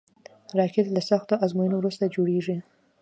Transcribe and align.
راکټ 0.57 0.87
له 0.95 1.01
سختو 1.09 1.33
ازموینو 1.45 1.75
وروسته 1.79 2.11
جوړېږي 2.15 2.57